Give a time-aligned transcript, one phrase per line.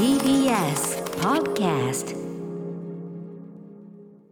[0.00, 2.16] TBS Podcast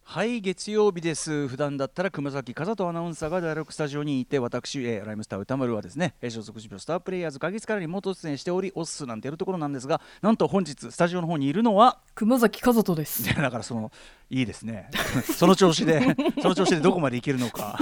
[0.02, 1.46] はい月曜日です。
[1.46, 13.22] 普段だったら熊崎和人アナウンサーが第6スタジオにいて私、えーライムスター歌丸はですねえー所属事務所スタープレイヤーズ会議室からリモート出演しておりオスなんてやるところなんですがなんと本日スタジオの方にいるのは熊崎和人です。
[13.22, 13.92] いやだからその
[14.30, 14.90] いいですね。
[15.36, 16.00] その調子で
[16.40, 17.78] その調子でどこまでいけるのか。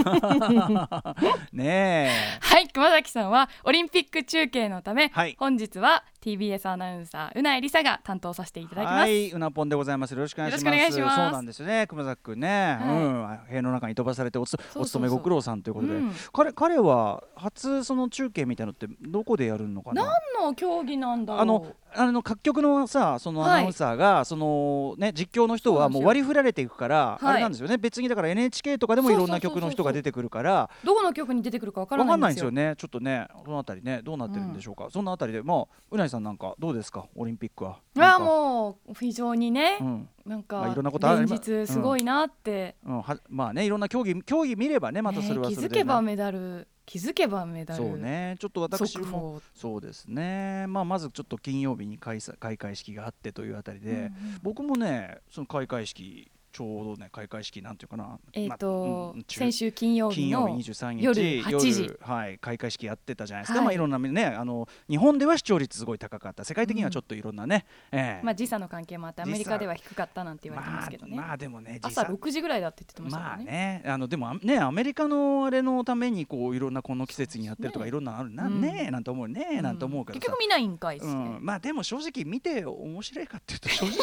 [1.53, 2.11] ねえ。
[2.41, 5.37] はい、熊崎さんはオリンピック中継のため、はい。
[5.39, 8.97] 本日は TBS アナウンサーうないりさが担当させていただきます。
[8.99, 10.11] はい、うなぽんでございます。
[10.11, 10.97] よろしくお願いします。
[10.97, 20.03] そうなんですよね、熊崎くんね、はいうん、塀の中に飛ばされておつお勤めご苦労さんということで、うん彼彼は初その中継みたいのってどこでやるのかな？
[20.37, 21.41] 何の競技なんだ。
[21.41, 23.51] あのあの各局のさそのはい。
[23.59, 27.33] アナウンサーが、そのね実況の人はもう割り振られていくから、はい。
[27.33, 27.79] あれなんですよね。
[27.79, 32.47] 別にだから NHK とかでもいろんな曲の人が出てくるからどこの曲に出てくるかわからないんですよ。
[32.47, 32.75] よね。
[32.77, 35.05] ちょっとねそのあたりねどうなってるんでしょうか、そん。
[35.05, 37.07] なあたりでまあうないさんなんかどうですか？
[37.17, 37.79] オリンピックは。
[37.99, 45.63] ああう、もう非常にね、うんなんか、まあいろんなこと連ま日すごいなって、うん、はまあねいろんな競技競技見ればねまたそれはそれで、ね。
[45.63, 47.85] ね気づけばメダル、気づけばメダル。
[47.85, 48.37] そうね。
[48.41, 49.43] ちょっと私速も報。
[49.55, 50.67] そうですね。
[50.69, 54.13] まあまずちょっと金曜日に開催開会式があってというあたりで、うんうん。
[54.43, 58.19] 僕もねその開会式ちょうどね開会式なんていうかな。
[58.33, 61.99] えっ、まと、うん中先週金曜日の金曜日23日夜8時。
[62.01, 63.67] はい、開会式やってたじゃないですか、はい。
[63.67, 66.47] まあいろんなねあの日本では視聴率すごい高かった。
[66.47, 68.25] 世界的にはちょっといろんなね、ええ。
[68.25, 71.15] まあ時差の関係もあってアメリカでは低かったなんて言われてますけどね。
[71.15, 72.13] まあ、まあでもね朝時差。
[72.15, 73.45] 6時ぐらいだって言ってましたかまあらね。
[73.45, 77.89] ねあのでもあねアメリカのあれのためにこういろんなこの季節にやってるとかね。
[77.91, 78.63] いろんなのあるな、うん。
[78.63, 80.21] ねえなんて思うねえなんて思うけどさ。
[80.21, 81.13] 結局見ないんかいっすね。
[81.13, 83.97] うん、まあでも正直見て面白いかっていうと正直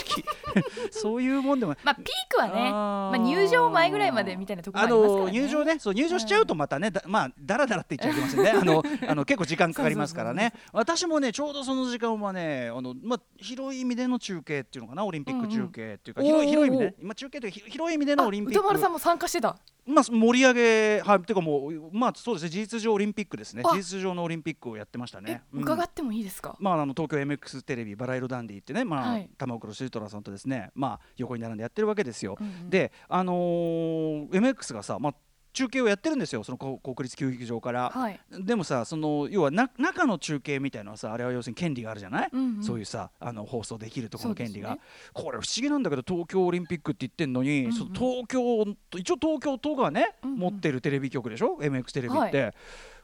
[0.92, 3.11] そういうもんでもまあピークはね、あー。
[3.11, 5.25] まあ入場前ぐらいまでみたいなところあありますからね。
[5.25, 8.52] の入場ねそう入場しちゃうとまたね、だまあだらだらって言っちゃいけませんね。
[8.55, 10.53] あのあの結構時間かかりますからね。
[10.72, 18.59] 私もねちょうどその時間はねあの、まあ、広い意味での中継っていうのかなオリンピック中継っていうか、うんうん広い広い意味で今中継というかひ広い意味でのオリンピック。
[18.59, 19.55] あ歌丸さんも参加してた？
[19.85, 23.63] まあ、盛り上げ、はい、ていうかもう、まあ、そうですね、事実上オリンピックですね。
[23.66, 23.69] あ。
[23.75, 25.44] 事実上のオリンピックをやってましたね。
[25.53, 25.63] え、うん。
[25.63, 26.56] 伺ってもいいですか？
[26.59, 29.29] まあ、あの東京 MX テレビバラ色ダンディってね、まあはい。
[29.38, 32.38] 玉袋シルトラさんとですね、まあ、横に並んでやってるわけですよ。
[32.39, 32.69] うんうん。
[32.69, 35.16] で、あのー MX がさ、まあ、
[35.53, 36.44] 中継をやってるんですよ。
[36.44, 37.91] そのこ国立競技場から。
[37.91, 38.19] はい。
[38.31, 42.63] でもさその要はな中の中継みたいなのはさあれは要するに権利があるじゃない、うんうん。
[42.63, 47.73] そういうさあの放送できるところの権利が、そうこれ不思議なんだけど東京オリンピックって言ってんのに、うんうん。
[47.73, 48.66] その東京
[48.97, 50.38] 一応東京都がね、うんうん。
[50.39, 52.53] 持ってるテレビ局でしょ？MX テレビって。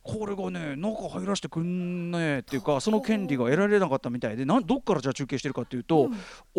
[0.02, 6.09] これがね中入らせてくんねえっていうかその権利が得られなかったみたいでなんどっからじゃあ中継してるかっていうと、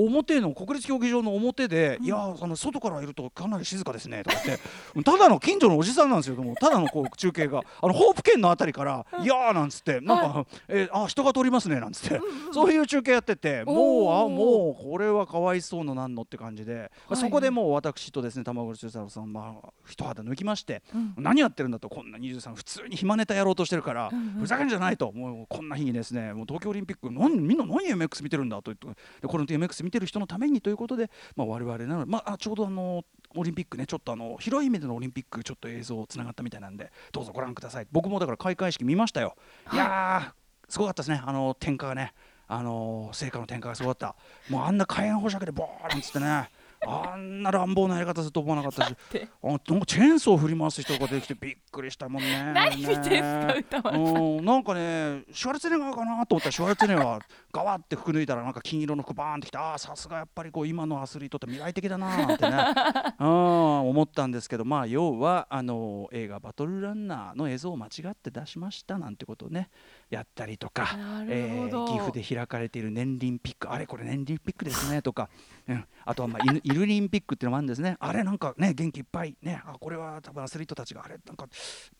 [0.06, 4.62] 表の国立競技場の表で「いやーあの外からいるとかなり静かですね」とか言って。
[5.04, 6.52] ただの近所のおじさんなんですよも。
[6.52, 12.20] うただのこう中継があのホープ県のあたりから「いやー」なんつってなんか「えーあ人が通りますね」なんつって。
[12.52, 16.90] そういう中継やっててもうあもうこれはかわいそうのなんのって感じで。
[17.08, 17.16] はい。
[17.16, 21.14] そこでもう私とですね玉口太郎さんまあ一肌抜きましてうん。
[21.18, 24.40] 何やってるんだとこんな23普通に暇ネタやろうとしてるから、うんうん。
[24.40, 33.04] ふざけんじゃないともうこんな日にですねもう東京オリンピック何みんな何 MX 見てるんだと言ってでこの MX 見てる人のためにということで、まあ、我々なので、まあ、あちょうどあの
[33.36, 37.86] オリンピックねちょっとあの広い意味でのオリンピックちょっと映像つながったみたいなんでどうぞご覧ください。
[37.92, 39.36] 僕もだから開会式見ましたよ、
[39.72, 41.22] い、やーすごかったですね。
[41.24, 42.12] あの点火がね
[42.48, 44.16] あの聖火の点火がすごかった。
[44.52, 46.50] もうあんな火炎放射器でボーなんつってね
[46.86, 48.96] あんな乱暴なやり方すると思わなかったし。
[49.10, 49.28] て。
[49.42, 52.52] あなんかチェーンソー振り回す人が出てきてびっくりしたもんね。
[52.54, 54.16] 何見てんすかね歌丸さん。
[54.16, 63.14] うんなんかねシュワルツェネッガーかなと思ったらシュワルツェネッガーガワって服脱いだらなんか金色の服バーンってきてああさすがやっぱりこう今のアスリートって未来的だなーってね。
[63.20, 69.70] うん思ったんですけどまあ要はあの映画「バトルランナー」の映像を間違って出しましたなんてことをね
[70.10, 70.90] やったりとか、
[71.28, 71.68] え。
[71.70, 75.30] ー岐阜で開かれている年輪ピックあれこれ年輪ピックですね とか、
[75.68, 77.96] うん、あとはまあイルリンピックっていうのもあるんですね。
[78.00, 79.62] あれなんかね元気いっぱいね。
[79.64, 81.46] あこれは多分アスリートたちがあれなんか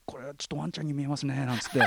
[0.05, 1.79] これはちょっとワンちゃんに見えますねなんつって、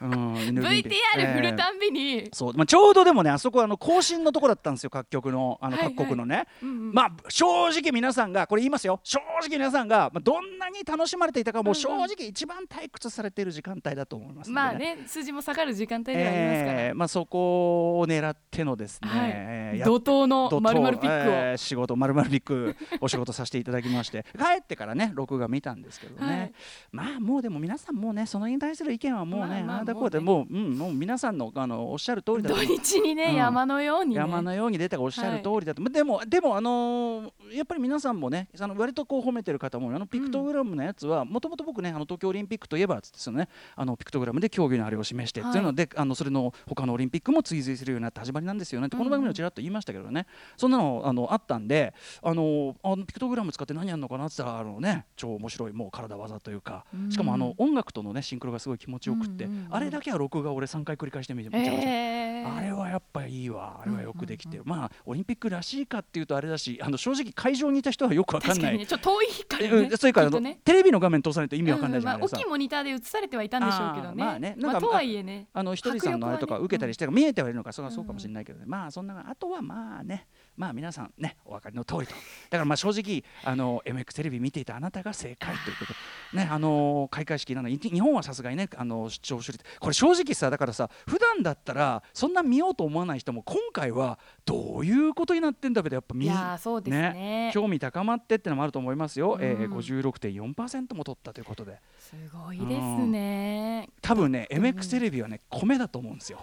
[0.00, 2.54] うん、VTR 振るえーたんびに、そう。
[2.54, 5.94] まあ、ちょうどでもねあそこはあの更新のとこだったんですよ各局のあのはいはい。
[5.94, 6.92] 各国のね、うんうん。
[6.92, 9.00] まあ正直皆さんがこれ言いますよ。
[9.02, 16.80] 正直皆さんが、まあ、どんなに楽しまれていたかもう正直一番退屈されている時間帯だと思いますので、まあね数字も下がる時間帯ではありますから。
[16.82, 19.30] えーまあ、そこを狙ってのですね、はい。
[19.34, 21.32] え怒涛のまるまるピックを。
[21.32, 24.24] えー仕事まるまるピックお仕事させていただきまして。
[24.36, 26.52] 帰ってからね録画見たんですけどね、はい。
[26.92, 33.34] まあもうでも皆さんもうねそのに対する意見はもうね、まあまああなたこうでもう,、うん、もう皆さんのあのおっしゃる通りだと土日にね、うん。
[33.34, 34.16] 山のようにね。
[34.16, 48.88] 山のように出たがおっしゃる通りだと、でもでもあのーやっぱり皆さんもねあの割とこう褒めてる方もあのピクトグラムのやつはもともと僕ねあの東京オリンピックといえばつってそのねあのピクトグラムで競技のあれを示して、はいっていうのであのそれの他のオリンピックも追随するようになった始まりなんですよね。
[48.88, 50.26] この番組でもちらっと言いましたけどね、
[50.56, 56.84] そんなのあのあったんであのあのピクトグラム使って何やるのかなって言ったらあのね超面白いもう体技というか。
[56.92, 57.10] うん。
[57.10, 61.90] しかもあの音楽とのねシンクロがすごい気持ちよくって、あれだけは録画俺3回繰り返してみて見ちゃいました。
[61.90, 62.56] えー。
[62.56, 68.56] あれはやっぱいいわ、あれはよくできてる、まあオリンピックらしいかっていうとあれだし、あの正直会場にいた人はよくわかんない。
[68.58, 70.60] 確かにねちょっと遠いからねうん、それからね。
[70.64, 72.36] テレビの画面通さないと意味わかんないじゃないうんですか。
[72.36, 74.24] まあ大きいモニターで映されてはいたんでしょうけどね。
[74.24, 82.12] まあねなんかまあとはいえねあのひとりさんのあれとか受けたりして、見えてはいるのかそれはそうかもしれないけどね、まあそんなあとはまあねまあ皆さんねお分かりの通りと。
[82.12, 82.16] だ
[82.50, 85.94] からまあ正直あの MX テレビ見ていたあなたが正解ということ
[86.34, 97.50] ねあの開会式なのに日本はさすがにねあの視聴率これ正直さだからさ普段だったらそんな見ようと思わない人も今回はどういうことになってんだべとやっぱ見いやーそうですね。
[97.54, 101.78] 興味高まってってのもあると思いますよ、えー、うん56.4%も取ったということで。
[101.98, 103.88] すごいですね。
[104.02, 106.40] 多分ね、うん MX テレビはね米だと思うんですよ。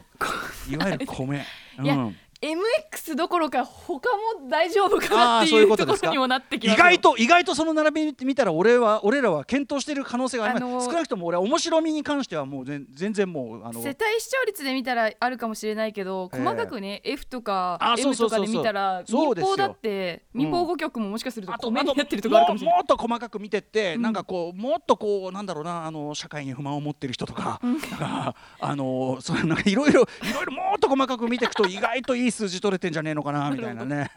[0.69, 1.45] いわゆる米、
[1.81, 4.09] いやうん MX どころか他
[4.41, 6.85] も大丈夫かなっていうところにもなってき意ますよ。
[6.85, 16.43] 外と意外とその並び見たら俺は俺らは検討している可能性があります、あのー少なくとも俺は面白みに関してはもう全全然もうあの世帯視聴率で見たらあるかもしれないけど、ええ。
[16.43, 20.41] 細かくね F とか M とかで見たら民放だってうん。
[20.41, 22.77] 民放5局ももしかするとあと米になってるところあるかもしれない。
[22.77, 24.01] もっと細かく見てって、うん。
[24.01, 34.09] なんかこうもっとこうなんだろうなあの社会に不満を持ってる人とか、なんかあのそなんかいろいろいろいろもっと細かく見ていくと意外といい数字取れてんじゃねえのかなみたいなね。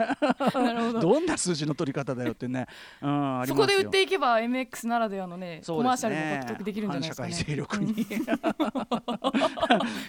[0.95, 1.01] ど。
[1.01, 1.21] ど。
[1.21, 2.67] んな数字の取り方だよってね、
[3.01, 7.35] そこで売っていけば MX ならではのねコマーシャルも獲得できるんじゃないですかね。
[7.35, 8.07] 勢力に、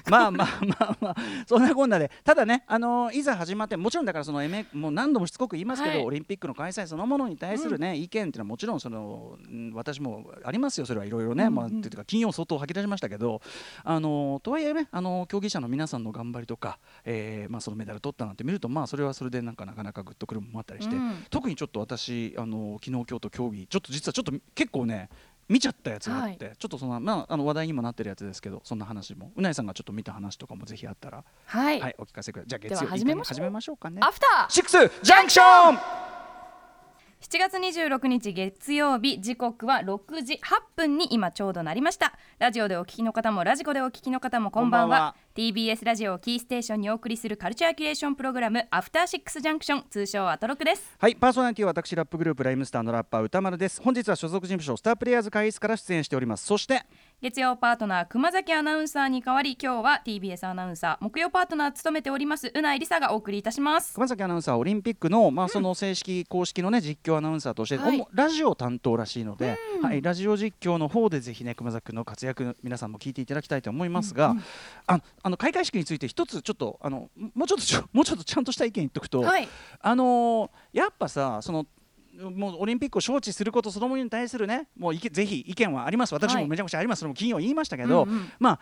[0.10, 1.16] まあまあまあまあ
[1.48, 2.12] そんなこんなで。
[2.24, 6.06] ただねあのいざ始まってもちろんだからその MX もう何度もしつこく言いますけど、はい。
[6.06, 11.56] オリンピックの開催そのものに対するね、意見っていうのはもちろんそのうん私もありますよそれはいろいろね、うんうん。
[11.56, 13.42] まあっていうか金曜相当吐き出しましたけど
[13.84, 21.25] あのとはいえねあの競技者の皆さんの頑張りとか、えーまあそのメダル取ったなんて見るとまあそれはそれでなんかなかなかグッとくるものもあったりして、うん。
[21.30, 25.09] 特にちょっと私あの昨日今日と競技ちょっと実はちょっと結構ね
[25.47, 32.50] 見ちゃったやつがあって、ちょっとそんな、まあ、あの話題にもなってるやつですけどそんな話もうなえさんがちょっと見た話とかもぜひあったらはい、はい、お聞かせください。
[32.50, 33.36] じゃあ月曜始めましょう。
[33.36, 34.00] 始めましょうかね。
[34.01, 34.51] アフター。
[34.51, 35.77] シックスジャンクション
[37.21, 40.38] ！7月26日月曜日時刻は6時8
[40.75, 42.13] 分に今ちょうどなりました。
[42.39, 50.95] ラジオでお聞きの方もラジコでお聞きの方もこんばんは TBS ラジオをキーステーションにお送りするカルチャーキュレーションプログラムアフターシックスジャンクション通称アトロクです。
[50.97, 53.81] はいパーソナリティは私ラップグループライムスターのラッパー歌丸です。
[53.81, 56.45] 本日は所属事務所スタープレイヤーズ会議室から出演しております。
[56.45, 56.83] そして
[57.21, 63.94] 月曜パートナー熊崎アナウンサーに代わり今日は TBS アナウンサー木曜パートナー務めておりますうないりさがお送りいたします。
[63.94, 67.97] 熊崎アナウンサーはオリンピックの、まあ、その正式公式のね実況アナウンサーとして、はい。
[67.97, 74.35] 主ラジオ担当らしいので、はい、ラジオ実況の方でぜひね熊崎君の活躍皆さんも聞いていただきたいと思いますが、
[74.85, 79.47] ああの開会式について一つちょっとあのもうちょっともうちょっとちゃんとした意見言っとくと、はい。
[79.79, 81.65] あのーやっぱさその
[82.19, 86.13] もうオリンピックを招致することそのものに対するねもうぜひ意見はあります。
[86.13, 86.44] 私はい。
[86.44, 88.31] もめちゃくちゃあります、それも金曜言いましたけど、うんうん。
[88.39, 88.59] まあ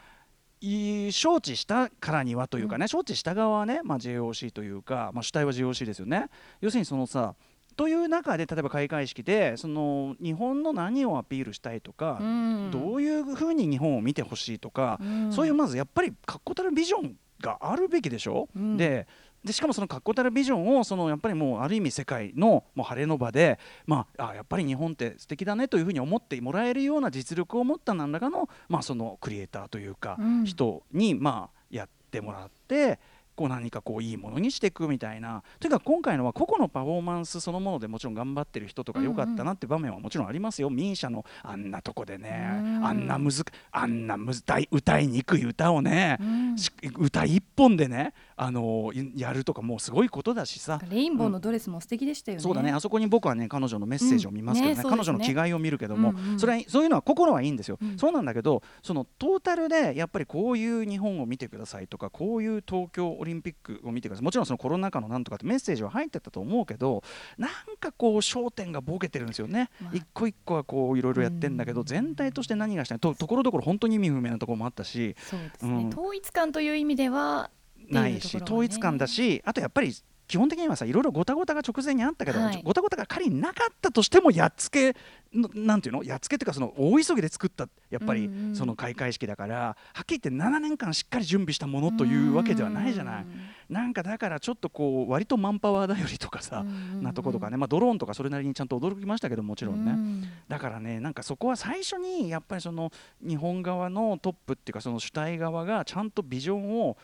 [0.62, 6.30] いい招致したからにはというかね、招致した側はね、まあ、JOC というか、まあ、主体は JOC ですよね。
[6.62, 7.36] 要するにそのさ
[7.76, 12.72] という中で例えば開会式でその日本の何をアピールしたいとか、うん。
[12.72, 15.34] どういうふうに日本を見てほしいとか、うん。
[15.34, 18.78] そういうまずやっぱり確固たるビジョンがあるべきでしょ、うん。
[18.78, 19.06] で
[19.44, 33.00] でしかもその確固たるビジョンをそのやっぱりもうある意味世界のもう晴れの場で、まあ、あやっぱり日本って素敵だねというふうに思ってもらえるような実力を持った何らかの,、まあそのクリエイターというか、うん人にまあやってもらって。
[33.36, 35.44] こう何かこういいものにしていくみたいな。
[35.60, 42.86] というか今回のは個々のパフォーマンスそのものでもちろん頑張ってる人とか良かったなって場面はもちろんありますよ、ミーシャのあんなとこでねうん。
[42.86, 46.58] あんなむずあんなむず歌い歌いにくい歌をね、うん。
[46.58, 50.80] し歌一本でねあのいやるとかもうすごいことだしさ。
[50.90, 52.72] レインボーのドレスも素敵でしたよね、そうだね。
[52.72, 54.78] あそこに僕はね彼女のメッセージを見ますけどね,、うん。
[54.78, 54.90] ねね。
[54.90, 56.40] 彼女の着替えを見るけども、うんうん。
[56.40, 57.98] それはそういうのは心はいいんですよ、うん。
[57.98, 64.24] そうなんだけどそのトータルでやっぱりこういう日本を見てくださいとかこういう東京オリンピックを見てください。
[64.24, 67.04] もちろんそのコロナ禍のなんとかってメッセージは入ってたと思うけど
[67.38, 69.96] なんかこう焦点がボケてるんですよね、まあ。
[69.96, 71.86] 一個一個はこういろいろやってんだけど、うん。
[71.88, 75.16] 全体として何がしたいとところどころ本当に意味不明なところもあったし。
[75.18, 75.88] そうですね、うん。
[75.88, 77.50] 統一感という意味では
[77.90, 79.94] ないし、統一感だしあとやっぱり
[80.28, 82.62] 基本的にはさいろいろごたごたが直前にあったけど、はい。
[82.64, 84.96] ごたごたが仮になかったとしてもやっつけの
[85.34, 86.04] なんていうの？
[86.04, 93.26] やっつけっていうかその大急ぎで作ったやっぱりその開会式だから、はっきり言って7年間しっかり準備したものというわけではないじゃない。
[93.70, 96.64] なんかだからちょっとこう割とマンパワーだよりとかさ、
[97.02, 100.24] なとことかね、まあ、ドローンとかそれなりにちゃんと驚きましたけどもちろんね、うん。
[100.48, 102.92] だからねなんかそこは最初にやっぱりその
[103.28, 106.98] 日本側のトップっていうかその主体側がちゃんとビジョンを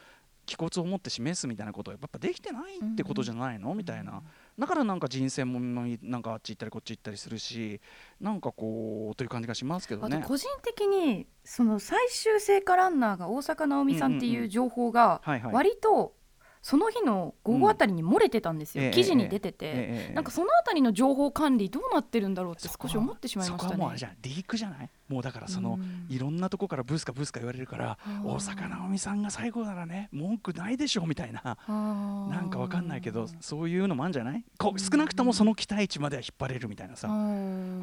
[0.45, 4.21] 気骨を持って示すみたいなことをやっぱできてないってことじゃないの、みたいな
[4.59, 5.59] だからなんか人選も
[6.01, 7.79] なんかあっち行ったりこっち行ったりするし
[8.19, 10.21] なんかこうという感じがしますけどね。
[10.27, 15.21] 個人的にその最終聖火ランナーが大坂なおみさんっていう情報が
[15.53, 16.13] 割と
[16.69, 18.91] その日の午後あたりに漏れてたんですよ、うん。
[18.91, 23.71] 記事に出てて、ええなんかそのあたりの情報管理どうなってるんだろうって少し思ってしまいましたね。
[23.71, 24.89] そこはもうあれじゃんリークじゃない？
[25.07, 26.05] もうだからその、うん。
[26.15, 28.23] いろんなとこからブースかブースか言われるからー。
[28.23, 31.57] 大坂なおみさんが最後ならね文句ないでしょみたいな。
[31.67, 34.43] ななんかわかんないけどそういうのもあるんじゃない？
[34.59, 37.07] こ少なくともその期待値までは引っ張れるみたいなさ。
[37.07, 37.15] わ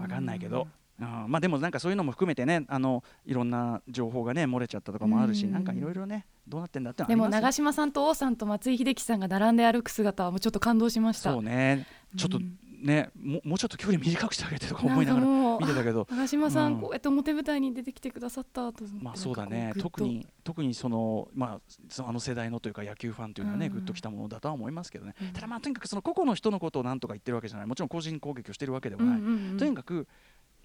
[0.02, 0.68] わかんないけど、
[1.00, 5.52] うん、まあでもなんかそういうのも含めてねあのいろんな情報がね漏れちゃったとかもあるしうん。
[5.52, 11.32] なんかいろいろねどうなってんだってでも長嶋さんと王さんと松井秀喜さんが並んで歩く姿はもうちょっと感動しました。
[11.32, 11.86] そうね。
[12.16, 12.58] ちょっとうん。
[12.82, 15.26] ねももうちょっと距離短くしてあげてとか思いながら。
[15.58, 16.80] 見てたけど長嶋さん、うん。
[16.80, 19.72] こうやって表舞台に出てきてくださったとまあそうだね。
[19.80, 23.72] 特に特にそのまあそのあの世代のというか野球ファンというのはね、うん。
[23.72, 25.28] グッときたものだとは思いますけどね、うん。
[25.32, 27.66] ただまあとにかくその個々の人のことを何とか言ってるわけじゃない。
[27.66, 29.56] もちろん個人攻撃をしてるわけではうんない、うんうん。
[29.56, 30.06] とにかく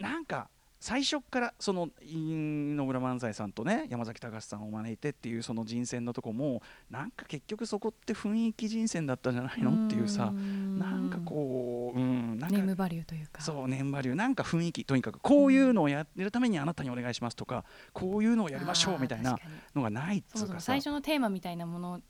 [0.02, 0.50] なんか
[0.84, 2.16] 最初からその井
[2.74, 9.86] 野村萬斎さんとね山崎隆さんを招いてっていうその人選のとこもなんか結局そこって雰囲気人選だったんじゃないの？
[9.86, 13.44] っていうさんなんかこううんなんかネームバリューというか。
[13.44, 14.16] そう年バリュー。
[14.16, 19.38] なんか雰囲気とにかくこういうのをやってるためにあなたにお願いしますとかこういうのをやりましょうみたいな
[19.76, 22.02] のがないっつそうかさ最初のテーマみたいなもの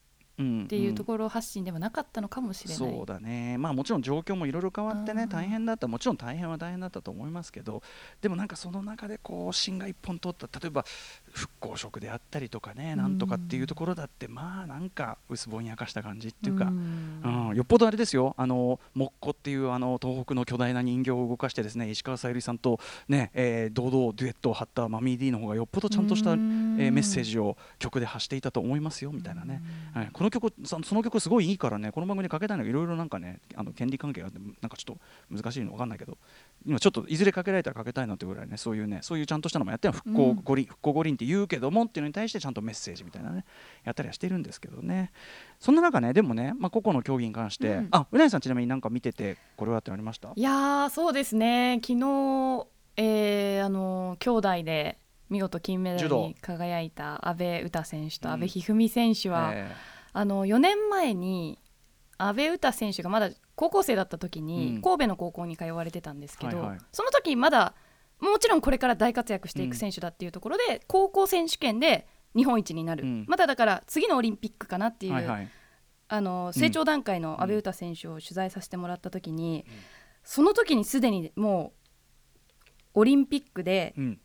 [0.64, 3.58] っっていうところ発信ではなかったのかもしれない、そうだね。
[3.58, 5.30] まあもちろん状況もいろいろ変わってねうん。
[5.30, 5.88] 大変だった。
[5.88, 7.82] もちろん大変は大変だったと思いますけど
[8.22, 10.48] でもなんかその中でこう芯が一本通った。
[10.60, 10.86] 例えば
[11.32, 17.50] 復興色であったりとかねなんとかっていうところだってまあなんか薄ぼんやかした感じっていうか、ん。
[17.50, 29.62] うん、よっぽどあれですよ、あの木工っていうあの東北の巨大な人形を動かしてですね石川さゆりさんと、ねえー堂々デュエットを張ったマミー D の方がよっぽどちゃんとした、えうんーメッセージを曲で発していたと思いますよみたいなね、
[29.94, 35.02] はい、この曲そその曲すごいいいからねこの番組でかけたいのがいろいろなんかねあの権利関係があってなんかちょっと
[35.36, 36.18] 難しいの分かんないけど
[36.66, 40.42] 今ちょっといずれかけられたらかけたいなってぐらいねそういうねそういうちゃんとしたのもやっては復興うん。
[40.44, 43.46] 五輪、復興五輪って言うけどもっていうのに対してちゃんとメッセージみたいなね
[43.84, 45.12] やったりはしてるんですけどね。
[45.60, 47.88] そんな中ねでもね、まあ、個々の競技に関して、うん。
[47.92, 50.32] あうなぎさんちなみになんか見ててこれはってありました？
[50.36, 51.80] いやーそうですね。
[51.82, 54.98] 昨日、えー、あの兄弟で
[55.32, 59.76] 見事金メダルに輝いた阿部詩選手と阿部一二三選手は、え
[60.14, 61.58] あの4年前に
[62.18, 64.82] 阿部詩選手がまだ高校生だった時に、うん。
[64.82, 66.78] 神戸の高校に通われてたんですけど、はいはい。
[66.92, 67.74] その時まだ
[68.20, 73.26] もちろんこれから大活躍していく選手だっていうところで、高校選手権で日本一になる、うん。
[73.28, 75.50] まだだから次のオリンピックかなっていう、はいはい
[76.14, 79.66] あの成長段階の阿部詩選手を取材させてもらった時に、
[80.26, 81.72] その時にすでにも
[82.94, 84.20] うオリンピックでうん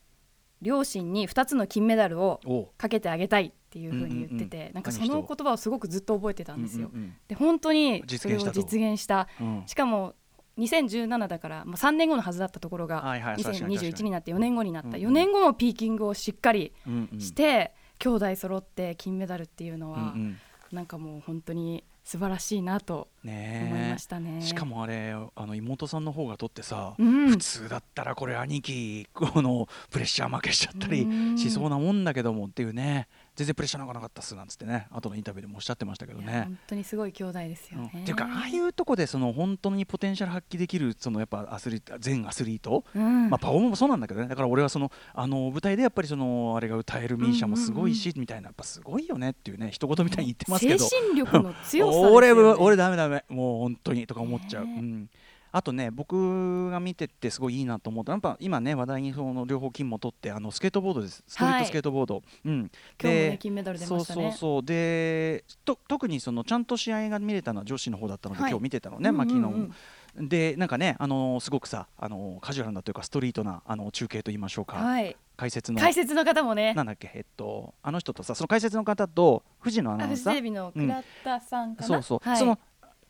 [0.62, 2.40] 両親に2つの金メダルを
[2.78, 4.74] かけてあげたいっていうふうに言ってて、うんうんうん。
[4.74, 6.90] なんかその言葉をすごくずっと覚えてたんですよ。
[6.92, 7.00] うん。
[7.00, 9.28] うんで本当にそれを実現した。
[9.66, 10.14] しかも
[10.58, 13.94] 2017だから、まあ、3年後のはずだったところがはいはい確かに確かに。
[13.94, 15.02] 2021になって4年後になった、うんうん。
[15.02, 17.20] 4年後もピーキングをしっかりうんうん。
[17.20, 20.38] して、兄弟揃って金メダルっていうのは、うんうん
[20.72, 24.40] なんかもう本当に素晴らしいなとね思いまえしたね。
[24.40, 27.30] しかもあれあの妹さんの方が取ってさ、うん。
[27.30, 34.86] 普通だったらこれ兄貴このプレッシャー負けしちゃったりうんしそうなもんだけどもっていうね全然プレッシャーなんかなかったっすなんつってね。
[34.90, 36.44] 後のインタビューでもおっしゃってましたけどね。
[36.46, 37.90] 本当にすごい兄弟ですよね。
[37.94, 38.00] うん。
[38.00, 43.28] っていうかああいうとこでその本当にポテンシャル発揮できるそのやっぱアスリート全アスリート、うん。
[43.28, 44.28] まあ、パフォーマンスもそうなんだけどね。
[44.28, 48.46] だから俺はそのあの舞台でやっぱりそのあれが歌えるミーシャもすごいし、みたいな。
[48.46, 50.78] やっぱすごいよねっていうね一言みたいに言ってますけど。
[50.78, 53.24] 精神力の強さね、 俺俺ダメダメ。
[53.28, 54.72] もう本当にとか思っちゃう、ね。
[54.78, 55.10] うん、
[55.52, 61.24] あとね僕が見ててすごいいいなと思ったやっぱ今ね話題にその両方金も取ってあのスケートボードです。
[61.26, 62.52] ストリートスケートボード、うん。
[62.52, 64.22] 今日もねで金メダル出そうましたね。
[64.22, 68.50] そうそうでと特にそのちゃんと試合が見れたのは女子の方だったので、はい。
[68.50, 69.60] 今日見てたのね、まあ、うん昨日うん。
[69.60, 69.74] うん
[70.18, 75.14] でなんかねあのすごくさあのカジュアルなというかストリートなあの中継と言いましょうか、はい。
[75.36, 75.78] 解説の。
[75.78, 80.32] 解説の方もね、なんだっけえっとあの人とさその解説の方と藤野アナウンサー？
[80.32, 81.86] テレビの倉田さんかな。
[81.86, 82.58] そうそう、はい、その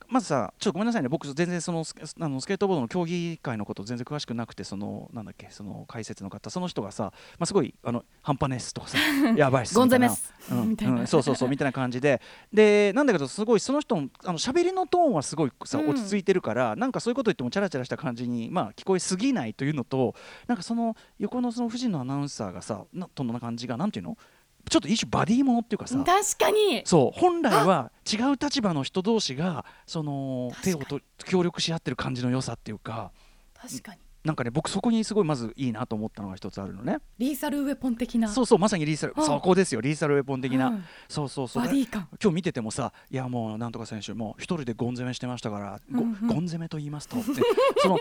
[0.09, 1.09] まずさちょっとごめんなさいね。
[1.09, 8.99] 僕全然そのスあのスケートボードの競技会のこと全然詳しくなくてそのなんだっけその解説の方その人がさ、まあ、すごいあの半端ねすとかさ
[9.37, 10.69] やばいっすゴンゼメス、うん。
[10.71, 12.21] みたいな、うんそうそうそうみたいな感じで。
[12.53, 15.91] でなんだけどすごいその人のあの喋りのトーンはすごいさうん。
[15.91, 20.15] 落ち着いてるから、なんかそういうこと言ってもチャラチャラした感じに、まあ、聞こえすぎないというのと
[20.47, 24.19] なんかその横のその藤野アナウンサーがさなとの感じがなんていうの？
[24.69, 25.97] ちょっと一種バディものっていうかさ。
[26.05, 26.83] 確かに。
[26.85, 33.13] そう本来は違う立場の人同士がその手をと協力し合ってる感じの良さっていうか。
[33.55, 36.99] 確かになんかね僕そこにすごいまずいいなと思ったのが一つあるのね。
[37.19, 38.29] リーサルウェポン的な。
[38.29, 40.85] そうそうまさにリーサルあそこですよリーサルウェポン的な、うん。
[41.09, 41.65] そうそうそう。
[41.65, 46.27] 今日見ててもさいやもうなんとか選手もう一人でゴン攻めしてましたから、ごうんうん。
[46.27, 47.99] ゴン攻めと言いますとその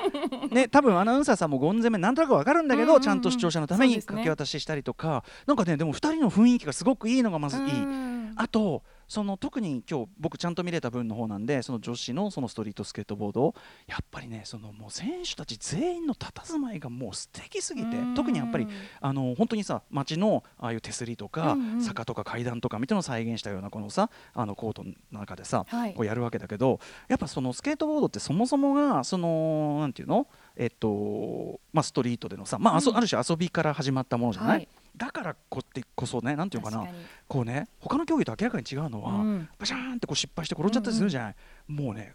[0.49, 3.01] ね 多分アナウンサーさんもゴン攻めなんとなくわかるんだけど、うんうんうん。
[3.03, 4.07] ちゃんと視聴者のためにそうですね。
[4.07, 7.59] 掛け渡ししたりとか、なんかねでも二人の雰囲気がすごくいいのがまずい。
[7.61, 8.33] い、うん。
[8.35, 13.53] あとその特に今日僕ちゃんと見れた分の方なんでその女子のそのストリートスケートボード
[13.87, 18.13] やっぱりねそのもう選手たち全員の佇まいがもう素敵すぎてうん。
[18.15, 18.67] 特にやっぱり
[19.01, 25.93] あの本当にさ街のああいう手すりとか、坂とか階段とかみたいなのを再現したようなこのさあのコートの中でさ、はい。
[25.93, 30.27] こうやるわけだけどやっぱそのスケートボードってそもそもがそのなんていうの？
[30.55, 36.87] えっとまあストリートでのさ、まあある種遊びから始まったものじゃない、はいだからこってこそねなんていうのかな
[37.27, 39.49] こうね他の競技と明らかに違うのは、うん。
[39.59, 41.35] バシャーンってこう失敗して転んじゃったりするじゃない、
[41.67, 42.13] もうね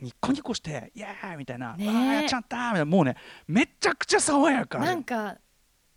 [0.00, 1.88] ニッコニコして「イエーイ!」みたいな「ねえ。
[1.88, 3.16] あーやっちゃった!」みたいなもうね
[3.46, 5.38] めちゃくちゃ爽やかなんか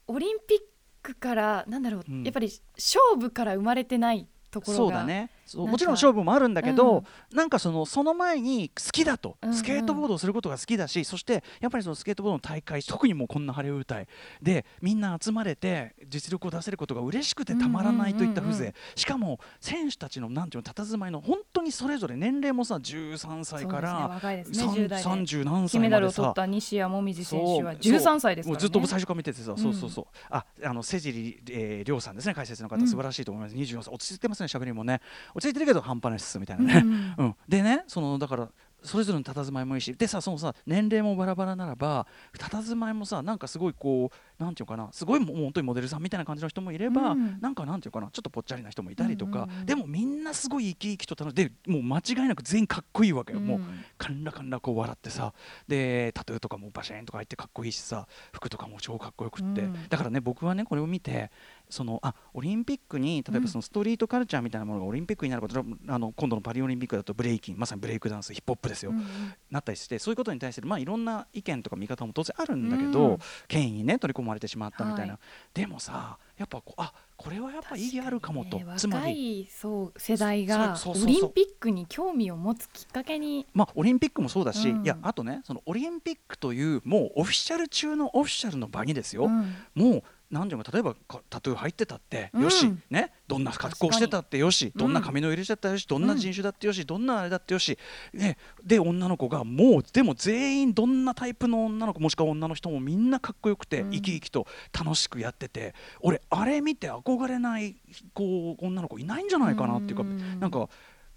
[0.08, 0.60] オリンピッ
[1.02, 2.24] クからなんだろう、うん。
[2.24, 9.56] やっぱり勝負から生まれてないところがそうだねそうもちろん勝負もあるんだけど、うんなんかそのその前に好きだと、うんうん。
[9.56, 14.08] スケートボードをすることが好きだしそしてやっぱりそのスケートボードの大会特にもうこんな晴れ舞台
[14.42, 25.10] でみんな集まれて実力を出せることが嬉しくてたまらないといった風情、うんうんうんうんしかも選手たちのなんていうの佇まいの本当にそれぞれ年齢もさ13歳から、若いですねさん10代で。
[25.10, 27.94] 30何金メダルを取歳までさった西矢椛選手はそう。
[27.94, 29.58] 13歳ですから、ね、もうずっと最初から見ててさ、ん。
[29.58, 30.06] そうそうそう。
[30.30, 32.88] ああの瀬尻、えー、亮さんですね解説の方、うん。
[32.88, 33.56] 素晴らしいと思います。
[33.56, 33.94] 24歳。
[33.94, 35.02] 落ち着いてますね喋りもね
[35.40, 36.92] 落ち着いてるけど半端ないっすみたいなね、うん。
[36.92, 37.16] うん。
[37.18, 38.50] うん、でねそのだから
[38.84, 47.38] それぞれの佇まいもいいしでさそのさ年齢もバラバラならば佇まいもさなんかすごいこうなんていうかなすごいもう本当にモデルさんみたいな感じの人もいれば、うん。
[47.42, 49.66] なんかなんていうかなちょっとぽっちゃりな人もいたりとか、うんうんうん。
[49.66, 53.62] でもみんなすごい生き生きと楽しでもう間違いなく全員かっこいいわけよ、もう
[53.98, 55.34] カンラカンラこう笑ってさ。
[55.68, 58.08] でタトゥーとかもバシーンとか入ってかっこいいしさ。
[58.32, 59.90] 服とかも超かっこよくって、うん。
[59.90, 61.32] だからね僕はねこれを見て
[61.70, 69.06] そのあオリンピックに例えばそのストリートカルチャーみたいなものがオリンピックになることあの今度のパリオリンピックだとブレイキンまさにブレイクダンスヒップホップですよ、うんうん。
[69.52, 75.60] なったりしてそういうことに対してまあいろんな意見とか見方も当然あるんだけど、うん権威にね取り込まれてしまったみたいな、はい。
[75.60, 83.46] でもさやっぱこうあこれはやっぱ意義あるかもと、ねつま若りいそう世代がオリンピックに興味を持つきっかけに。
[83.54, 84.86] まあ、オリンピックもそうだし、うん。
[84.86, 89.54] いやあとねそのオリンピックというもうオフィシャル中のオフィシャルの場にですよ、うん。
[89.76, 92.44] もう何ていうか例えばかタトゥー入ってたってうん。
[92.44, 94.72] よし、ね、どんな格好してたってよしに。
[94.76, 97.78] どんな髪の色してたよし、どんな人種だってよしどんなあれだってよし、
[98.14, 103.92] ね、で女の子がもうでも全員どんなタイプの女の子もしくは女の人もみんなかっこよくて、うん。
[103.92, 104.46] 生き生きと
[104.78, 107.76] 楽しくやってて俺あれ見て憧れない
[108.14, 110.40] こう女の子いないんじゃないかなっていうか、うん。
[110.40, 110.70] なんか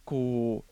[0.05, 0.72] こう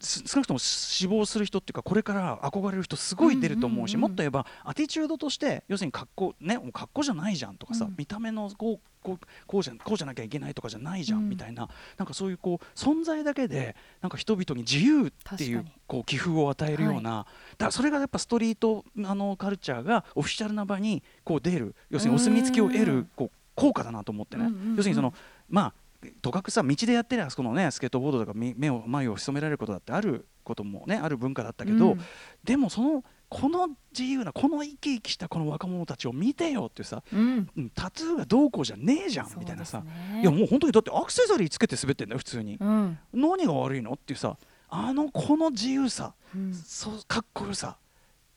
[0.00, 7.94] 少なくとも死亡する人っていうかこれから憧れる人すごい出ると思うし、もっと言えばアティチュードとして要するに格好ねもう格好じゃないじゃんとかさ、うん。
[7.96, 11.28] 見た目のこうこうこうじゃこうじゃなきゃいけないとかじゃないじゃん、うん。
[11.28, 11.68] みたいな。
[11.96, 21.74] なんかそういうこう存在だけでなんか人々に自由っていうこう寄付を与えるような、だからそれがやっぱストリートあのカルチャーがオフィシャルな場にこう出る。
[21.90, 22.86] 要するにお墨付きを得うん。
[22.86, 25.12] るこう効果だなと思ってね、要するにその
[25.50, 25.74] まあ
[26.20, 32.00] とかくさ道でやってりゃそこのねスケートボードとか目目を眉を潜められることだってあることもねある文化だったけど、うん。
[32.44, 37.48] でもそのこの自由なこの生き生きしたこの若者たちを見てよっていうさ、うん。
[37.56, 39.82] うん、タトゥーがどうこうじゃねえじゃんみたいなさ、
[40.20, 42.98] いやもう本当にだってアクセサリーつけて滑ってんだよ普通に、うん。
[43.12, 43.92] 何が悪いの？
[43.92, 44.36] っていうさ
[44.68, 46.52] あのこの自由さうん。
[46.52, 47.76] そうかっこよさ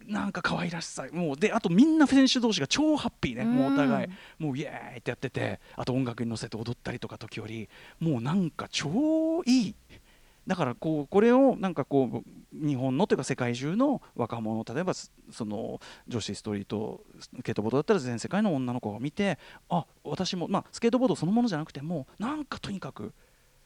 [0.08, 1.06] なんか可愛らしさ。
[1.12, 4.08] もうであとみんな選手同士が超ハッピーね、もうお互い
[4.40, 7.70] もうイエーイってやっててあと音楽に乗せて踊ったりとか時折。
[8.00, 9.76] もうなんか超いい。
[10.48, 19.40] だからこうこれをなんかこう日本のというか世界中の若者例えばそその女子ストリートスケートボードだったら全世界の女の子が見て
[19.70, 23.12] あ私もまあスケートボードそのものじゃなくてもなんかとにかく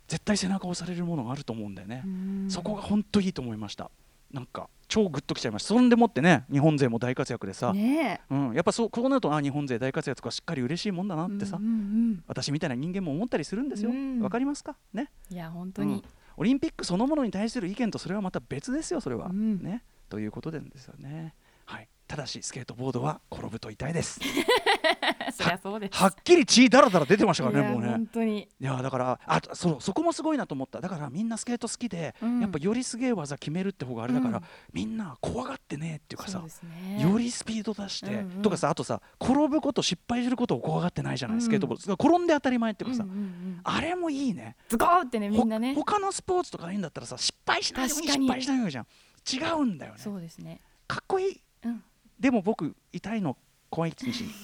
[0.07, 2.01] 絶対背中を押されるものがあると思うんだよね。
[2.03, 2.47] うん。
[2.49, 3.91] そこが本当いいと思いました。
[4.31, 5.69] なんか超グッときちゃいました。
[5.69, 13.89] そんでもってね、日本勢も大活躍でさ、ねうん、やっぱそうこうなるとあ日本勢大活躍とかしっかり嬉しいもんだなってさ、うんうん私みたいな人間も思ったりするんですよ。
[13.89, 14.29] わ、うん。
[14.29, 14.75] かりますか？
[14.93, 15.11] ね。
[15.29, 16.03] うんいや本当に、
[16.37, 19.83] オリンピックそのものに対する意見とそれはまた別ですよそれは、うん、ね。
[20.09, 21.35] ということなんですよね。
[21.65, 24.19] はいただしスケートボードは転ぶと痛いです。
[25.31, 25.95] そりゃそうです。
[25.95, 27.89] はっきり血だらだら出てましたからねもうね。
[27.89, 28.49] 本当に。
[28.59, 30.81] いやだからあそそこもすごいなと思った。
[30.81, 34.43] だからみんなスケート好きで、うん、やっぱよりすげえ技決めるって方があれだから、うん、
[34.73, 41.93] みんな怖がってねっていうかさ、ね、よりスピード出して、うんうん、とかさあとさ転ぶこと失敗することを怖がってないじゃない、うん、スケートボード。
[41.93, 44.55] 転んで当たり前っていうかさ、うんうんうん、あれもいいね。
[44.67, 45.75] ズコーってねみんなね。
[45.75, 48.87] 他のスポーツとかいいんだったらさ失敗しないように失敗しないようにじゃん。
[49.31, 49.99] 違うんだよね。
[49.99, 50.59] そうですね。
[50.87, 51.83] かっこいい、うん
[52.19, 53.37] でも僕痛いの
[53.69, 53.95] 怖いし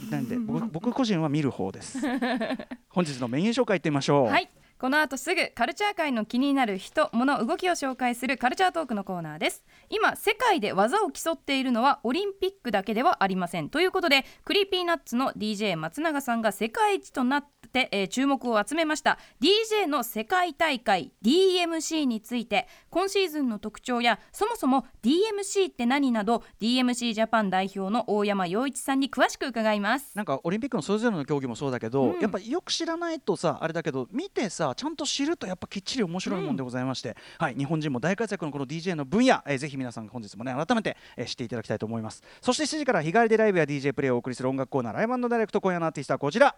[0.07, 1.99] 痛いんで 僕僕個人は見る方です。
[2.89, 4.27] 本日のメニュー紹介いってみましょう。
[4.27, 4.49] はい。
[4.77, 9.63] この後すぐカルチャー界の気になる人物動きを紹介するカルチャートークのコーナーです。
[9.89, 13.69] 今世界で技を競っているのはオリンピックだけではありません。
[13.69, 17.45] ということで Creepy Nuts の DJ 松永さんが世界一となっ、
[17.91, 19.17] えー、注目を集めました。
[19.41, 30.15] DJ の世界大会 DMC について今シーズンの特徴やそもそも DMC って何など DMC ジャパン代表の大山洋一さんに詳しく伺います。
[30.15, 42.23] なんかオリンピックのそれぞれの競技もそうだけど、うん、やっぱよく知らないとさあれだけど見てさちゃんと知るとやっぱきっちり面白いもんでございまして、うん、はい日本人も大活躍のこの DJ の分野、えー、ぜひ皆さん本日もね改めて、えー、知っていただきたいと思います。
[42.41, 46.55] そして7時から日帰りでライブや DJ プレイをお送りする音楽コーナーライブダイレクト今夜のアーティストはこちら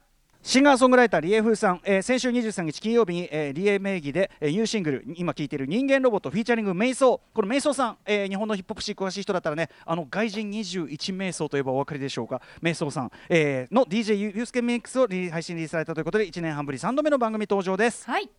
[0.47, 12.41] シンガーソングライターリエフーさん、えー、先週23日金曜日に、えー、リエ名義で、えー、ニューシングル今聴いている人間ロボットフィーチャリング瞑想この瞑想さん、えー、日本のヒップホップ史詳しい人だったらねあの外人21瞑想といえばお分かりでしょうか。
[12.63, 18.09] 瞑想さん、えー、の DJ ユースケミックスを配信リリースされたということで1年半ぶり3度目の番組登場です。
[18.09, 18.29] はい。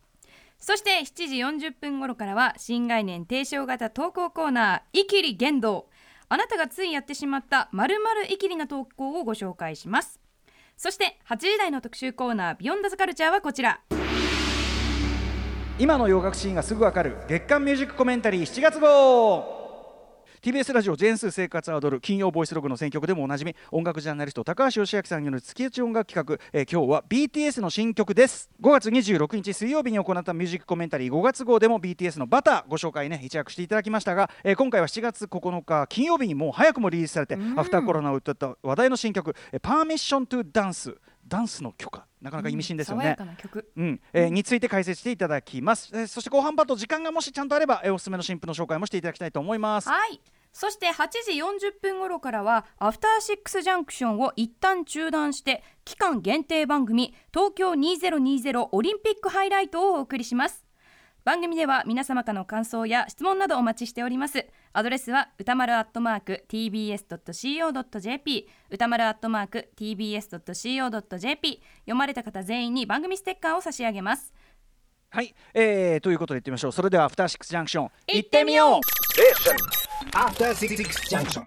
[0.57, 1.27] そして7
[1.59, 5.85] 時40分頃からは新概念提唱型投稿コーナー「イキリ言動」
[6.27, 7.97] あなたがついやってしまったまる
[8.31, 10.18] イキリな投稿をご紹介します。
[10.79, 13.81] そして8時台の特集コーナー「Beyond the Culture はこちら。
[15.77, 19.58] 今の洋楽シーンがすぐわかる月刊ミュージックコメンタリー7月号。
[20.41, 28.49] TBS ラジオジェーン・スー 生活は踊る金曜ボイスログの選曲でもおなじみ音楽ジャーナリスト高橋芳朗さんによる月一音楽企画、えー、今日は BTS の新曲です。
[28.61, 40.95] 5月26日水曜日に行ったミュージックコメンタリー5月号でも BTS の Butter ご紹介ねいち早くしていただきましたが、えー、今回は7月9日金曜日にもう早くもリリースされてアフターコロナを歌った話題の新曲「Permission to Daンス
[41.29, 43.15] ダンスの許可なかなか意味深ですよね。
[43.77, 45.89] うん、えー、について解説していただきます。
[45.93, 49.87] えー、そして後半パート時間がもしちゃんとあれば、えー、おすすめの新婦の紹介もしていただきたいと思います。
[49.87, 50.19] はい。
[50.51, 60.65] そして8時40分頃からはアフターシックスジャンクションを一旦中断して期間限定番組東京2020オリンピックハイライトをお送りします
[61.23, 74.33] 番組では皆様からの感想や質問などお待ちしておりますアドレスは歌丸アットマーク tbs.co.jp 歌丸アットマーク tbs.co.jp 読まれた方全員に番組ステッカーを差し上げます。
[75.11, 76.71] はい、えー、ということでいってみましょう。
[76.71, 77.89] それではアフターシックスジャンクション。
[78.07, 78.79] 行ってみよう。
[80.15, 81.43] After Six Junction.